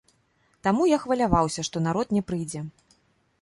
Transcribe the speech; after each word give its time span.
Таму, 0.67 0.87
я 0.91 0.97
хваляваўся, 1.03 1.65
што 1.69 1.83
народ 1.89 2.07
не 2.19 2.23
прыйдзе. 2.31 2.65